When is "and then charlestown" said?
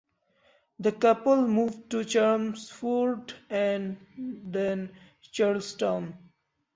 3.51-6.17